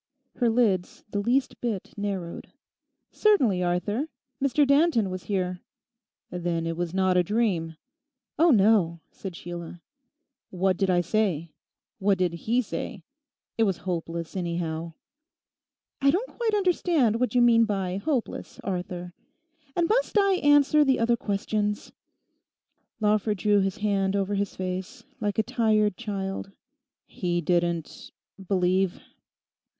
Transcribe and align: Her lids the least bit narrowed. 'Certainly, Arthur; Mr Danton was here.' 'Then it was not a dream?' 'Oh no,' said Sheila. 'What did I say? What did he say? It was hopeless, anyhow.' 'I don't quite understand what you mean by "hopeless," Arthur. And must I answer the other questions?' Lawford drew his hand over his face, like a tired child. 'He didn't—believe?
Her 0.37 0.49
lids 0.49 1.03
the 1.11 1.19
least 1.19 1.61
bit 1.61 1.93
narrowed. 1.95 2.51
'Certainly, 3.11 3.61
Arthur; 3.61 4.09
Mr 4.41 4.65
Danton 4.65 5.11
was 5.11 5.25
here.' 5.25 5.61
'Then 6.31 6.65
it 6.65 6.75
was 6.75 6.91
not 6.91 7.17
a 7.17 7.23
dream?' 7.23 7.75
'Oh 8.39 8.49
no,' 8.49 8.99
said 9.11 9.35
Sheila. 9.35 9.79
'What 10.49 10.75
did 10.77 10.89
I 10.89 11.01
say? 11.01 11.51
What 11.99 12.17
did 12.17 12.33
he 12.33 12.63
say? 12.63 13.03
It 13.59 13.63
was 13.65 13.77
hopeless, 13.85 14.35
anyhow.' 14.35 14.93
'I 16.01 16.09
don't 16.09 16.35
quite 16.35 16.55
understand 16.55 17.19
what 17.19 17.35
you 17.35 17.41
mean 17.43 17.65
by 17.65 17.97
"hopeless," 17.97 18.59
Arthur. 18.63 19.13
And 19.75 19.87
must 19.87 20.17
I 20.17 20.37
answer 20.37 20.83
the 20.83 20.97
other 20.97 21.15
questions?' 21.15 21.91
Lawford 22.99 23.37
drew 23.37 23.59
his 23.59 23.77
hand 23.77 24.15
over 24.15 24.33
his 24.33 24.55
face, 24.55 25.03
like 25.19 25.37
a 25.37 25.43
tired 25.43 25.95
child. 25.95 26.51
'He 27.05 27.39
didn't—believe? 27.39 28.99